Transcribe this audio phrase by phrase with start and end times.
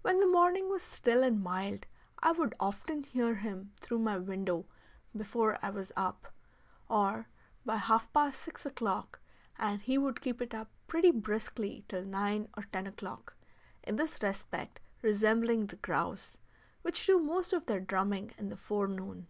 [0.00, 1.86] When the morning was still and mild
[2.20, 4.66] I would often hear him through my window
[5.16, 6.34] before I was up,
[6.88, 7.28] or
[7.64, 9.20] by half past six o'clock,
[9.56, 13.36] and he would keep it up pretty briskly till nine or ten o'clock,
[13.84, 16.38] in this respect resembling the grouse,
[16.80, 19.28] which do most of their drumming in the forenoon.